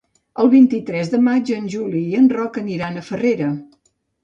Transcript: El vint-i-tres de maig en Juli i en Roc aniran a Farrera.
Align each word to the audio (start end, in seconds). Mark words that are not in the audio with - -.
El 0.43 0.47
vint-i-tres 0.53 1.11
de 1.15 1.19
maig 1.25 1.51
en 1.59 1.69
Juli 1.75 2.03
i 2.15 2.19
en 2.23 2.31
Roc 2.39 2.59
aniran 2.65 2.97
a 2.97 3.07
Farrera. 3.13 3.55